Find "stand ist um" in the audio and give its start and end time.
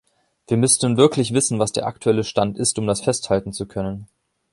2.23-2.87